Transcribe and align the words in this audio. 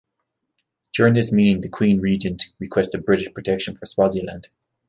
During 0.95 1.13
this 1.13 1.31
meeting 1.31 1.61
the 1.61 1.69
Queen 1.69 2.01
Regent 2.01 2.45
requested 2.57 3.05
British 3.05 3.31
protection 3.31 3.75
for 3.75 3.85
Swaziland. 3.85 4.49